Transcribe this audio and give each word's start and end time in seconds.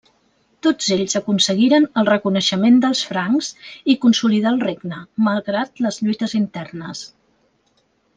Tots 0.67 0.85
ells 0.93 1.17
aconseguiren 1.17 1.83
el 2.01 2.07
reconeixement 2.07 2.79
dels 2.85 3.03
francs 3.09 3.49
i 3.95 3.99
consolidar 4.07 4.55
el 4.55 4.61
regne, 4.67 5.03
malgrat 5.29 5.83
les 5.87 6.01
lluites 6.07 6.35
internes. 6.45 7.05